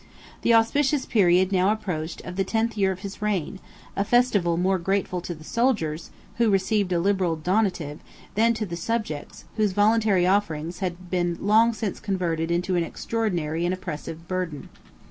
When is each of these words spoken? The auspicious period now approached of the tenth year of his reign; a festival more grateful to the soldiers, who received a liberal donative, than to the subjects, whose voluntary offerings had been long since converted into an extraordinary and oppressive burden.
The 0.41 0.55
auspicious 0.55 1.05
period 1.05 1.51
now 1.51 1.71
approached 1.71 2.21
of 2.25 2.35
the 2.35 2.43
tenth 2.43 2.75
year 2.75 2.91
of 2.91 3.01
his 3.01 3.21
reign; 3.21 3.59
a 3.95 4.03
festival 4.03 4.57
more 4.57 4.79
grateful 4.79 5.21
to 5.21 5.35
the 5.35 5.43
soldiers, 5.43 6.09
who 6.39 6.49
received 6.49 6.91
a 6.91 6.99
liberal 6.99 7.35
donative, 7.35 7.99
than 8.33 8.55
to 8.55 8.65
the 8.65 8.75
subjects, 8.75 9.45
whose 9.57 9.73
voluntary 9.73 10.25
offerings 10.25 10.79
had 10.79 11.11
been 11.11 11.37
long 11.39 11.71
since 11.75 11.99
converted 11.99 12.49
into 12.49 12.75
an 12.75 12.83
extraordinary 12.83 13.63
and 13.63 13.75
oppressive 13.75 14.27
burden. 14.27 14.69